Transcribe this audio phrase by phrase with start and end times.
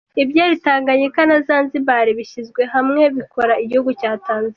[0.23, 4.49] Ibyari Tanganyika na Zanzibar byishyizwe hamwe bikora igihugu cya Tanzania.